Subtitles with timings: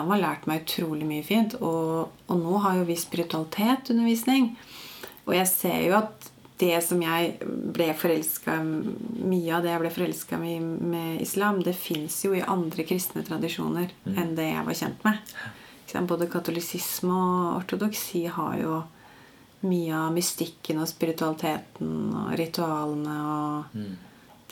[0.00, 1.54] islam har lært meg utrolig mye fint.
[1.60, 4.56] Og, og nå har jo vi spiritualitet-undervisning.
[5.26, 6.30] Og jeg ser jo at
[6.60, 7.38] det som jeg
[7.72, 12.42] ble forelska Mye av det jeg ble forelska med, med islam, det fins jo i
[12.42, 14.16] andre kristne tradisjoner Mm.
[14.18, 15.18] enn det jeg var kjent med.
[16.08, 18.82] Både katolisisme og ortodoksi har jo
[19.66, 23.96] mye av mystikken og spiritualiteten og ritualene og Mm.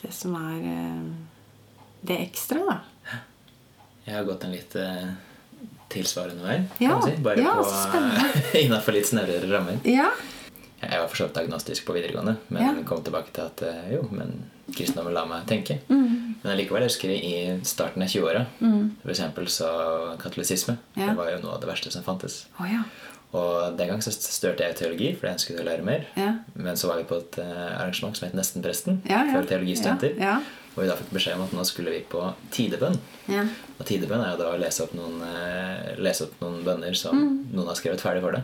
[0.01, 1.01] det som er eh,
[2.05, 2.79] det ekstra, da.
[4.05, 5.09] Jeg har gått en litt eh,
[5.89, 7.15] tilsvarende vei, kan Ja, man si.
[7.25, 9.79] Bare ja, på innafor litt snevrere rammer.
[9.87, 10.09] Ja.
[10.79, 12.73] Jeg var for så vidt agnostisk på videregående, men Ja.
[12.87, 15.79] kom tilbake til at eh, jo, men kristendommen la meg tenke.
[15.89, 16.35] Mm.
[16.43, 18.45] Men allikevel, jeg i starten av 20-åra,
[19.01, 19.67] for eksempel så
[20.21, 20.77] katolisisme.
[20.95, 21.09] Ja.
[21.09, 22.45] Det var jo noe av det verste som fantes.
[22.61, 22.83] Oh, ja.
[23.35, 26.05] Og den gang så størte jeg teologi fordi jeg ønsket å lære mer.
[26.17, 26.31] Ja.
[26.55, 29.33] Men så var vi på et eh, arrangement som het Nestenpresten Ja, ja.
[29.35, 30.15] for teologistudenter.
[30.75, 32.21] Og vi da fikk beskjed om at nå skulle vi på
[32.55, 32.97] tidebønn.
[33.27, 33.43] ja.
[33.79, 37.15] Og tidebønn er jo da å lese opp noen, eh, lese opp noen bønner som
[37.15, 37.53] Mm.
[37.53, 38.43] noen har skrevet ferdig for deg.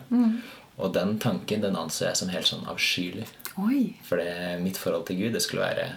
[0.78, 3.28] Og den tanken den anser jeg som helt sånn avskyelig.
[4.04, 4.18] For
[4.60, 5.92] mitt forhold til Gud det skulle være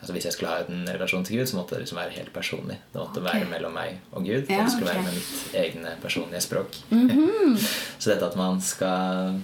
[0.00, 2.32] Altså Hvis jeg skulle ha en relasjon til Gud, så måtte det liksom være helt
[2.32, 2.76] personlig.
[2.92, 3.40] Det måtte okay.
[3.40, 4.46] være mellom meg og Gud.
[4.48, 4.94] Ja, og det skulle okay.
[4.94, 6.76] være med mitt egne personlige språk.
[6.90, 7.56] Mhm.
[7.98, 9.40] så dette at man skal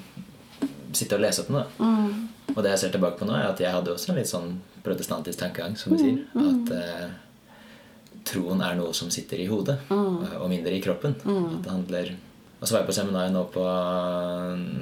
[0.94, 2.28] sitte og lese opp noe Mm.
[2.54, 4.50] Og det jeg ser tilbake på nå, er at jeg hadde også en litt sånn
[4.84, 6.18] protestantisk tankegang, som vi sier.
[6.36, 7.08] At eh,
[8.28, 11.16] troen er noe som sitter i hodet, eh, og mindre i kroppen.
[11.24, 12.14] At det handler
[12.64, 13.62] og så var jeg på seminar nå på,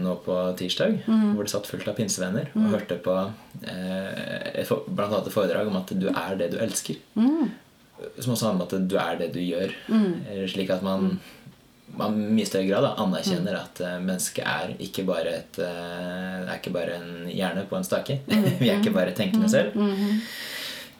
[0.04, 1.00] nå på tirsdag,
[1.34, 3.14] hvor det satt fullt av pinsevenner, og hørte på
[3.66, 5.08] eh, bl.a.
[5.18, 7.00] et foredrag om at du er det du elsker.
[8.20, 9.74] Som også handler om at du er det du gjør.
[9.90, 11.16] Eh, Slik at man,
[11.86, 16.38] man i mye større grad da, anerkjenner at eh, mennesket er ikke bare et eh,
[16.46, 18.20] er ikke bare en hjerne på en stake.
[18.60, 19.76] vi er ikke bare tenkende selv.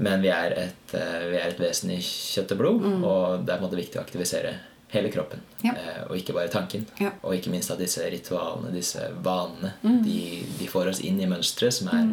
[0.03, 3.55] Men vi er, et, eh, vi er et vesen i kjøtt og blod, og det
[3.55, 4.55] er på en måte viktig å aktivisere
[4.93, 5.41] hele kroppen.
[5.65, 5.73] Ja.
[6.11, 6.85] Og ikke bare tanken.
[7.01, 7.15] Ja.
[7.23, 9.73] Og ikke minst at disse ritualene, disse vanene,
[10.05, 10.19] de,
[10.59, 12.11] de får oss inn i mønstre som er,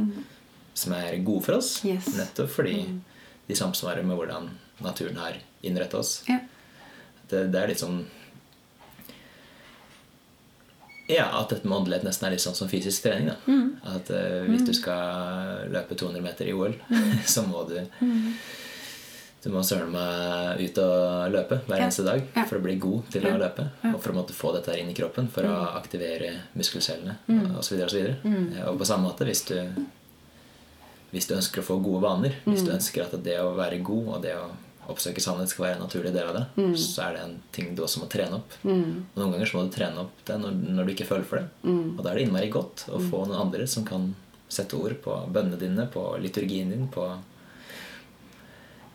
[0.78, 1.74] som er gode for oss.
[1.88, 2.14] Yes.
[2.16, 2.78] Nettopp fordi
[3.50, 4.48] de samsvarer med hvordan
[4.86, 5.36] naturen har
[5.66, 6.14] innrettet oss.
[6.30, 6.40] Ja.
[7.28, 8.04] Det, det er litt sånn
[11.10, 13.32] Ja, at dette med åndelighet nesten er litt sånn som fysisk trening.
[13.32, 13.96] da.
[13.96, 16.76] At uh, hvis du skal løpe 200 meter i OL,
[17.26, 17.80] så må du
[19.40, 21.86] Du må søren meg ut og løpe hver Ja.
[21.86, 22.44] eneste dag Ja.
[22.46, 23.36] for å bli god til Ja.
[23.38, 23.70] å løpe.
[23.94, 27.80] Og for å måtte få dette inn i kroppen for å aktivere muskelcellene og osv.
[27.80, 28.18] Og, så videre.
[28.26, 29.56] Eh, og på samme måte, hvis du,
[31.14, 34.08] hvis du ønsker å få gode vaner, hvis du ønsker at det å være god
[34.18, 34.50] og det å
[34.92, 36.46] oppsøke sannhet skal være en naturlig del av det,
[36.82, 38.56] så er det en ting du også må trene opp.
[38.64, 41.42] Og noen ganger så må du trene opp det når, når du ikke føler for
[41.42, 41.74] det.
[41.98, 44.12] Og da er det innmari godt å få noen andre som kan
[44.50, 47.06] sette ord på bønnene dine, på liturgien din, på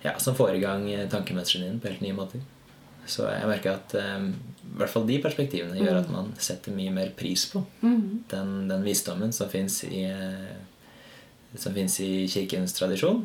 [0.04, 2.42] ja, som får i gang tankemønstrene dine på helt nye måter.
[3.06, 4.30] Så jeg merker at um,
[4.64, 7.60] i hvert fall de perspektivene gjør at man setter mye mer pris på
[8.30, 10.54] den, den visdommen som fins i eh,
[11.56, 13.20] som finnes i kirkens tradisjon,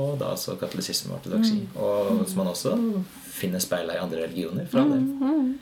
[0.00, 1.58] og da også katolisisme og ortodoksi.
[1.76, 2.72] Og som man også
[3.34, 4.66] finner speila i andre religioner.
[4.70, 5.54] For all del.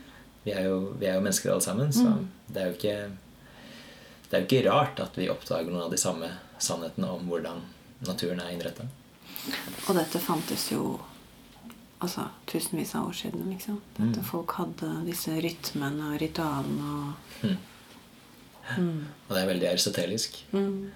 [0.45, 2.13] Vi, er jo, vi er jo mennesker alle sammen, så
[2.47, 2.95] det er jo ikke
[4.29, 6.29] det er jo ikke rart at vi oppdager noen av de samme
[6.63, 7.59] sannhetene om hvordan
[8.07, 8.87] naturen er innretta.
[9.87, 10.99] Og dette fantes jo
[12.01, 13.45] altså, tusenvis av år siden.
[13.51, 13.77] liksom.
[13.97, 14.25] Dette Mm.
[14.25, 17.53] folk hadde disse rytmene og ritualene og
[18.79, 20.45] Og det er veldig aristotelisk.
[20.51, 20.91] mm.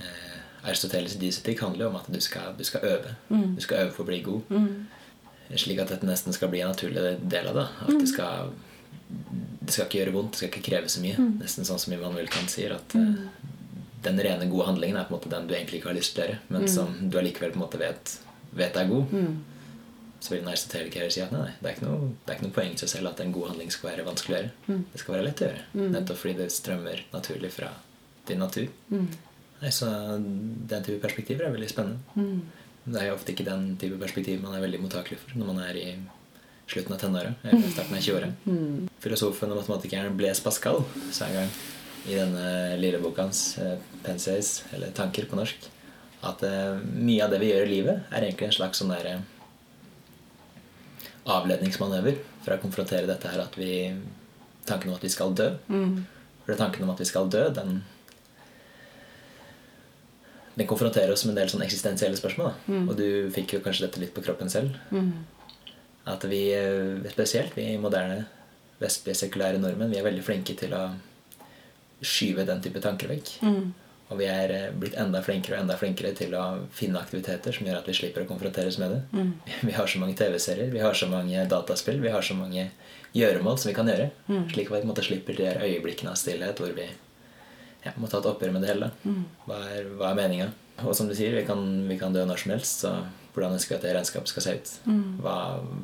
[0.00, 0.29] Eh,
[0.62, 3.14] Aristoteles' disetikk handler jo om at du skal, du skal øve.
[3.30, 3.54] Mm.
[3.56, 4.56] Du skal øve for å bli god.
[5.58, 7.68] Slik at dette nesten skal bli en naturlig del av det.
[7.86, 8.50] At det skal,
[9.08, 11.28] det skal ikke gjøre vondt, det skal ikke kreve så mye.
[11.40, 13.22] Nesten sånn som Immanuel Kant sier, at eh,
[14.04, 16.24] den rene gode handlingen er på en måte den du egentlig ikke har lyst til
[16.24, 18.12] å gjøre, men som du allikevel på en måte vet,
[18.56, 19.16] vet er god.
[20.20, 22.56] Så vil en aristoteliker si at nei, det er, ikke noe, det er ikke noe
[22.60, 24.78] poeng i seg selv at en god handling skal være vanskelig å gjøre.
[24.92, 25.62] Det skal være lett å gjøre.
[25.96, 27.70] Nettopp fordi det strømmer naturlig fra
[28.28, 28.68] din natur.
[29.60, 29.86] Nei, så
[30.16, 31.98] den type perspektiver er veldig spennende.
[32.84, 35.60] Det er jo ofte ikke den type perspektiv man er veldig mottakelig for når man
[35.66, 35.88] er i
[36.70, 38.30] slutten av tenåra eller starten av 20-åra.
[39.04, 40.80] Filosofen og matematikeren Blaise Pascal
[41.12, 41.52] sa en gang
[42.08, 45.68] i denne lille boka hans, eh, 'Pensays', eller 'Tanker' på norsk,
[46.22, 49.20] at eh, mye av det vi gjør i livet, er egentlig en slags sånn derre
[51.26, 53.92] avledningsmanøver for å konfrontere dette her at vi
[54.66, 55.48] Tanken om at vi skal dø.
[56.44, 57.82] For det tanken om at vi skal dø, den
[60.60, 62.52] den konfronterer oss med en del sånn eksistensielle spørsmål.
[62.52, 62.80] Da.
[62.84, 64.76] Og du fikk jo kanskje dette litt på kroppen selv.
[66.10, 68.26] At vi, eh, spesielt vi moderne
[68.80, 70.88] vestlige sekulære nordmenn, vi er veldig flinke til å
[72.00, 73.34] skyve den type tanker vekk.
[74.10, 77.68] Og vi er eh, blitt enda flinkere og enda flinkere til å finne aktiviteter som
[77.68, 79.02] gjør at vi slipper å konfronteres med det.
[79.14, 79.34] Mm.
[79.68, 82.70] Vi har så mange TV-serier, vi har så mange dataspill, vi har så mange
[83.14, 84.10] gjøremål som vi kan gjøre.
[84.26, 84.48] Mm.
[84.50, 86.88] Slik at vi på en måte slipper de øyeblikkene av stillhet hvor vi
[87.84, 88.90] ja, må ta et oppgjør med det hele.
[89.04, 89.22] Mm.
[89.46, 90.50] Hva er, hva er meninga?
[90.80, 92.94] Og som du sier, vi kan, vi kan dø når som helst, så
[93.34, 94.72] hvordan ønsker vi at det regnskapet skal se ut?
[94.90, 95.02] Mm.
[95.22, 95.36] Hva,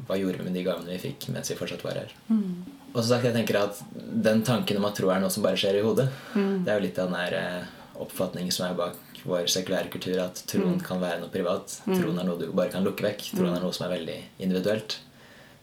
[0.08, 2.14] hva gjorde vi med de gavene vi fikk mens vi fortsatt var her?
[2.30, 2.64] Mm.
[2.92, 3.80] Og som sagt, jeg tenker at
[4.26, 6.86] den tanken om at tro er noe som bare skjer i hodet, det er jo
[6.86, 11.00] litt av den der eh, oppfatningen som er bak vår sekulære kultur, at troen kan
[11.02, 11.80] være noe privat.
[11.84, 13.24] Troen er noe du bare kan lukke vekk.
[13.34, 14.16] Troen er noe som er veldig
[14.46, 15.00] individuelt.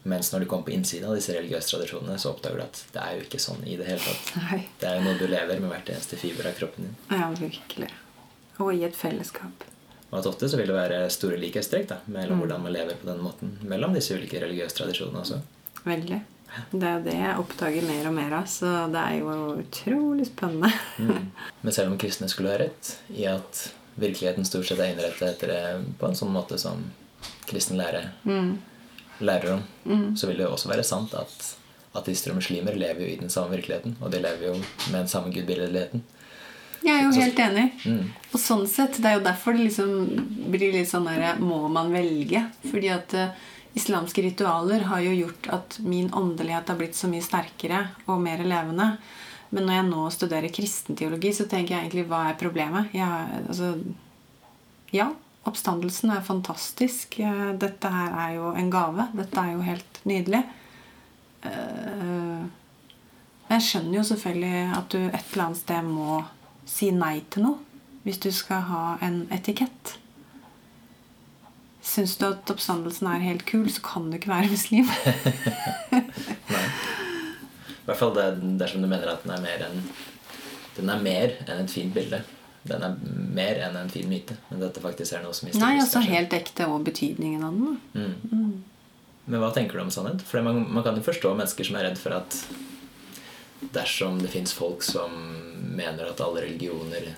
[0.04, 3.04] Mens når du kommer på innsiden av disse religiøse tradisjonene, så oppdager du at det
[3.04, 4.32] er jo ikke sånn i det hele tatt.
[4.42, 4.58] Nei.
[4.80, 6.98] Det er jo noe du lever med hvert eneste fiber av kroppen din.
[7.08, 7.88] Ja, virkelig.
[8.60, 9.64] Og i et fellesskap.
[10.10, 13.08] Og at ofte så vil det være store likhetstrekk da, mellom hvordan man lever på
[13.08, 15.40] den måten mellom disse ulike religiøse tradisjonene også.
[15.88, 16.20] Veldig.
[16.70, 20.28] Det er jo det jeg oppdager mer og mer av, så det er jo utrolig
[20.28, 20.70] spennende.
[21.02, 21.32] Mm.
[21.64, 23.64] Men selv om kristne skulle ha rett i at
[23.98, 25.64] virkeligheten stort sett er innrettet etter det
[25.98, 26.84] på en sånn måte som
[27.48, 28.54] kristen lære Mm.
[29.20, 29.62] Lærer om,
[30.16, 31.52] så vil det jo også være sant at
[31.94, 33.96] ateister og muslimer lever jo i den samme virkeligheten.
[34.02, 36.02] Og de lever jo med den samme gudbilledligheten.
[36.84, 37.64] Jeg er jo helt enig.
[37.86, 38.08] Mm.
[38.32, 39.92] Og sånn sett, Det er jo derfor det liksom
[40.52, 42.42] blir litt sånn derre Må man velge?
[42.66, 43.30] Fordi at uh,
[43.78, 48.44] islamske ritualer har jo gjort at min åndelighet har blitt så mye sterkere og mer
[48.44, 48.98] levende.
[49.54, 52.92] Men når jeg nå studerer kristenteologi, så tenker jeg egentlig hva er problemet?
[52.92, 53.74] Jeg, altså,
[54.92, 55.12] ja,
[55.48, 57.18] oppstandelsen er fantastisk.
[57.20, 59.08] Eh, Dette her er jo en gave.
[59.16, 60.42] Dette er jo helt nydelig.
[61.44, 62.44] Eh,
[63.50, 66.22] jeg skjønner jo selvfølgelig at du et eller annet sted må
[66.68, 67.60] si nei til noe
[68.04, 69.94] hvis du skal ha en etikett.
[71.84, 74.88] Syns du at oppstandelsen er helt kul, så kan du ikke være muslim.
[76.54, 76.64] Nei.
[77.84, 78.26] I hvert fall det,
[78.60, 79.82] dersom du mener at den er mer enn
[80.74, 82.18] den er mer enn et fint bilde.
[82.64, 82.94] Den er
[83.36, 84.36] mer enn en fin myte.
[84.48, 87.80] Men dette faktisk er noe som Nei, altså helt ekte og betydningen av den.
[87.92, 88.14] Mm.
[88.32, 88.54] Mm.
[89.24, 90.24] Men hva tenker du om sannhet?
[90.28, 92.38] For man, man kan jo forstå mennesker som er redd for at
[93.74, 95.12] dersom det fins folk som
[95.76, 97.14] mener at alle religioner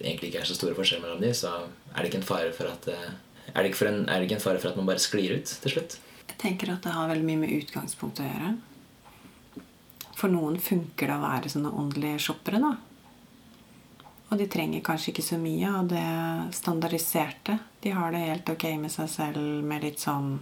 [0.00, 1.52] egentlig ikke er så store forskjeller mellom de, så
[1.94, 4.44] er det ikke en fare for at er det, ikke en, er det ikke en
[4.44, 5.98] fare for at man bare sklir ut til slutt?
[6.26, 8.50] Jeg tenker at det har veldig mye med utgangspunkt å gjøre.
[10.16, 12.74] For noen funker det å være sånne åndelige shoppere, da.
[14.26, 16.06] Og de trenger kanskje ikke så mye av det
[16.56, 17.58] standardiserte.
[17.82, 20.36] De har det helt ok med seg selv med litt sånn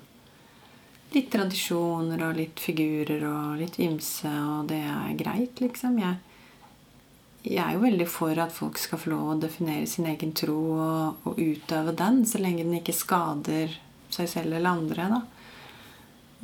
[1.15, 6.01] Litt tradisjoner og litt figurer og litt ymse, og det er greit, liksom.
[6.03, 6.17] Jeg,
[7.45, 10.57] jeg er jo veldig for at folk skal få lov å definere sin egen tro
[10.73, 13.77] og, og utøve den, så lenge den ikke skader
[14.11, 15.07] seg selv eller andre.
[15.13, 15.21] da.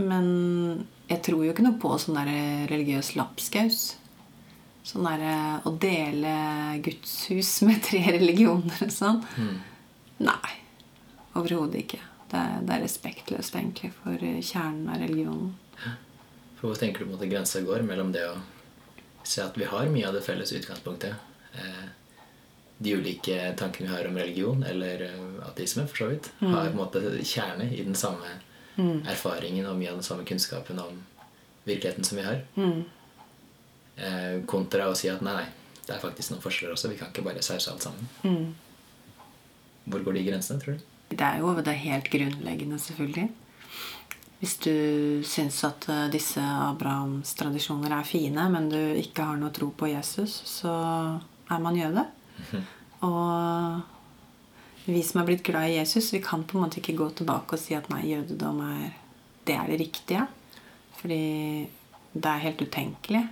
[0.07, 0.31] Men
[1.11, 2.31] jeg tror jo ikke noe på sånn der
[2.71, 3.81] religiøs lapskaus.
[4.87, 6.35] Sånn der å dele
[6.85, 9.21] gudshus med tre religioner og sånn.
[10.25, 10.55] Nei.
[11.39, 12.01] Overhodet ikke.
[12.31, 15.55] Det er, det er respektløst egentlig for kjernen av religionen.
[16.59, 18.37] For Hvor tenker du på at grensa går mellom det å
[19.27, 21.15] se at vi har mye av det felles utgangspunktet,
[21.55, 21.89] eh,
[22.81, 26.73] de ulike tankene vi har om religion, eller eh, ateisme, for så vidt, har på
[26.73, 28.39] en måte kjerne i den samme
[28.81, 31.03] erfaringen og mye av den samme kunnskapen om
[31.69, 32.41] virkeligheten som vi har.
[32.57, 32.81] Eh,
[34.49, 35.43] kontra å si at nei,
[35.85, 36.89] det er faktisk noen forskjeller også.
[36.93, 38.55] Vi kan ikke bare sause alt sammen.
[39.91, 40.85] Hvor går de grensene, tror du?
[41.11, 43.29] Det er jo det helt grunnleggende, selvfølgelig.
[44.41, 44.75] Hvis du
[45.27, 49.91] syns at eh, disse Abrahams tradisjoner er fine, men du ikke har noe tro på
[49.91, 50.73] Jesus, så
[51.51, 52.07] er man jøde.
[53.05, 53.83] Og
[54.87, 57.57] vi som er blitt glad i Jesus, vi kan på en måte ikke gå tilbake
[57.57, 58.97] og si at nei, jødedom er
[59.49, 60.25] det er det riktige.
[61.01, 61.21] Fordi
[62.13, 63.23] det er helt utenkelig.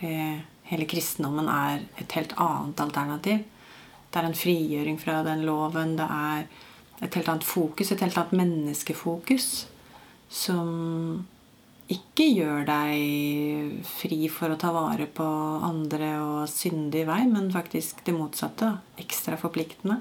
[0.00, 0.40] Fordi
[0.70, 3.42] hele kristendommen er et helt annet alternativ.
[4.10, 5.96] Det er en frigjøring fra den loven.
[5.98, 6.46] Det er
[7.04, 9.66] et helt annet fokus, et helt annet menneskefokus,
[10.30, 11.26] som
[11.90, 15.26] ikke gjør deg fri for å ta vare på
[15.66, 18.70] andre og syndig vei, men faktisk det motsatte.
[19.02, 19.98] Ekstra forpliktende.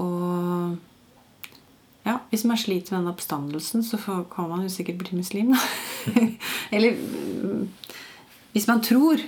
[0.00, 0.76] Og
[2.04, 3.98] ja, hvis man sliter med den oppstandelsen, så
[4.30, 5.60] kan man jo sikkert bli muslim, da.
[6.74, 7.68] eller mm,
[8.54, 9.22] hvis man tror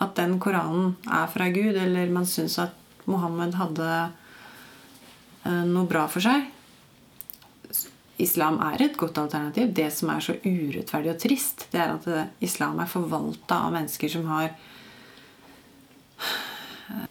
[0.00, 2.76] at den Koranen er fra Gud, eller man syns at
[3.10, 3.90] Mohammed hadde
[5.44, 6.48] eh, noe bra for seg
[8.20, 9.72] Islam er et godt alternativ.
[9.74, 13.74] Det som er så urettferdig og trist, det er at eh, islam er forvalta av
[13.76, 14.52] mennesker som har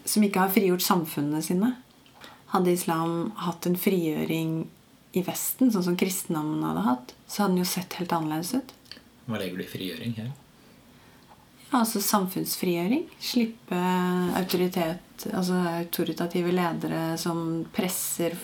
[0.04, 1.70] Som ikke har frigjort samfunnene sine.
[2.52, 4.66] Hadde islam hatt en frigjøring
[5.16, 8.74] i Vesten, sånn som kristendommen hadde hatt, så hadde den jo sett helt annerledes ut.
[9.24, 10.28] Hva legger du i frigjøring her?
[11.76, 13.04] Altså samfunnsfrigjøring.
[13.22, 13.82] Slippe
[14.38, 18.34] autoritet, altså autoritative ledere som presser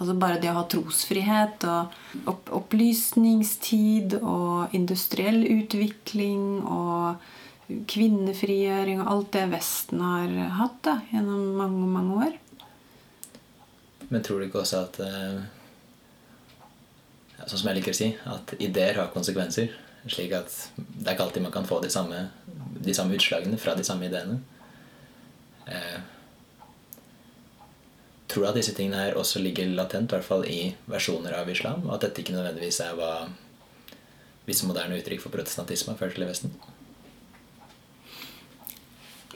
[0.00, 7.20] Altså bare det å ha trosfrihet og opp opplysningstid og industriell utvikling og
[7.90, 12.38] kvinnefrigjøring og alt det Vesten har hatt da, gjennom mange, mange år.
[14.08, 15.40] Men tror du ikke også at eh,
[17.40, 19.70] Sånn som jeg liker å si, at ideer har konsekvenser?
[20.06, 22.22] Slik at det er ikke alltid man kan få de samme,
[22.80, 24.38] de samme utslagene fra de samme ideene.
[25.68, 26.00] Eh,
[28.30, 31.84] tror at disse tingene her også ligger latent, i hvert fall i versjoner av islam?
[31.88, 33.12] Og at dette ikke nødvendigvis er hva
[34.46, 36.54] visse moderne uttrykk for protestantisme har ført til i Vesten?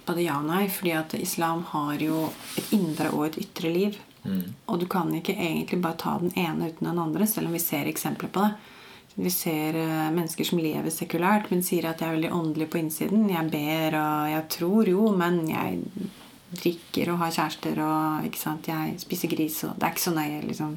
[0.04, 2.26] Både ja og nei, fordi at islam har jo
[2.61, 4.00] et indre og et ytre liv.
[4.25, 4.54] Mm.
[4.68, 7.62] Og du kan ikke egentlig bare ta den ene uten den andre, selv om vi
[7.62, 8.73] ser eksempler på det.
[9.14, 12.80] Vi ser uh, mennesker som lever sekulært, men sier at jeg er veldig åndelig på
[12.80, 13.28] innsiden.
[13.30, 16.11] Jeg ber og jeg tror jo, men jeg
[16.54, 18.28] drikker og har kjærester og
[18.68, 20.76] jeg spiser gris og Det er ikke så nøye, liksom.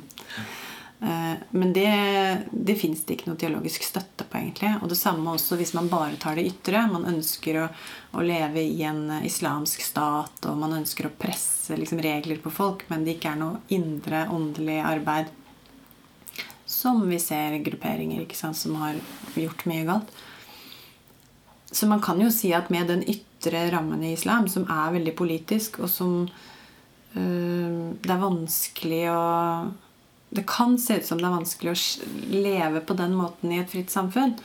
[0.99, 1.91] Eh, men det,
[2.51, 4.73] det fins det ikke noe dialogisk støtte på, egentlig.
[4.81, 6.85] Og det samme også hvis man bare tar det ytre.
[6.91, 7.67] Man ønsker å,
[8.17, 12.87] å leve i en islamsk stat, og man ønsker å presse liksom, regler på folk,
[12.91, 15.33] men det ikke er noe indre åndelig arbeid.
[16.67, 18.97] Som vi ser grupperinger sant, som har
[19.35, 20.11] gjort mye galt.
[21.71, 25.15] Så man kan jo si at med den ytre rammen i islam, som er veldig
[25.15, 26.13] politisk, og som
[27.15, 29.23] øh, Det er vanskelig å
[30.29, 33.69] Det kan se ut som det er vanskelig å leve på den måten i et
[33.71, 34.35] fritt samfunn.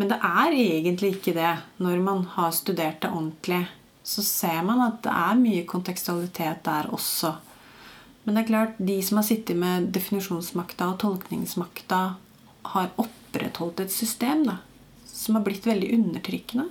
[0.00, 1.50] Men det er egentlig ikke det.
[1.84, 3.66] Når man har studert det ordentlig,
[4.02, 7.34] så ser man at det er mye kontekstualitet der også.
[8.28, 12.00] Men det er klart, de som har sittet med definisjonsmakta og tolkningsmakta,
[12.74, 14.58] har opprettholdt et system da,
[15.08, 16.66] som har blitt veldig undertrykkende.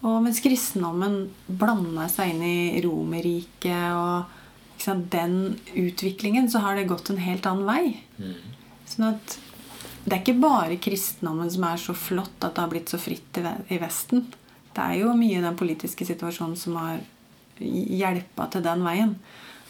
[0.00, 6.88] Og mens kristendommen blanda seg inn i Romerriket og sant, den utviklingen, så har det
[6.90, 8.00] gått en helt annen vei.
[8.18, 8.56] Mm.
[8.90, 9.36] Sånn at
[10.02, 13.38] det er ikke bare kristendommen som er så flott at det har blitt så fritt
[13.38, 14.26] i Vesten.
[14.74, 16.98] Det er jo mye i den politiske situasjonen som har
[17.62, 19.14] hjelpa til den veien.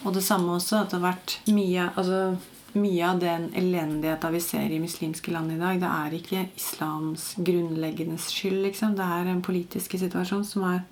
[0.05, 2.39] Og det samme også at det har vært mye altså
[2.79, 7.33] mye av den elendigheta vi ser i muslimske land i dag, det er ikke islams
[7.39, 8.63] grunnleggende skyld.
[8.69, 8.95] Liksom.
[8.99, 10.85] Det er en politisk situasjon som har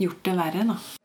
[0.00, 0.64] gjort det verre.
[0.72, 0.99] Da.